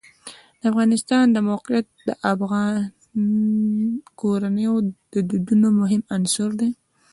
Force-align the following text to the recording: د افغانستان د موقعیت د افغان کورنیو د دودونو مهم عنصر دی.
د 0.59 0.61
افغانستان 0.71 1.25
د 1.31 1.37
موقعیت 1.49 1.87
د 2.07 2.09
افغان 2.33 2.75
کورنیو 4.19 4.75
د 5.13 5.15
دودونو 5.29 5.67
مهم 5.79 6.01
عنصر 6.15 6.49
دی. 6.59 6.69